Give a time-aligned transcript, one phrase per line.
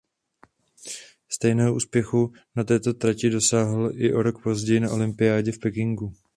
[1.29, 6.13] Stejného úspěchu na této trati dosáhl i o rok později na olympiádě v Pekingu.